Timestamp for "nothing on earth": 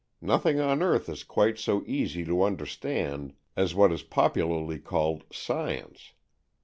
0.23-1.07